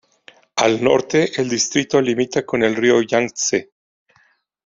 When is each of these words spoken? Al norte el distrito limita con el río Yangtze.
Al 0.55 0.81
norte 0.83 1.31
el 1.39 1.47
distrito 1.47 2.01
limita 2.01 2.43
con 2.43 2.63
el 2.63 2.75
río 2.75 3.03
Yangtze. 3.03 3.69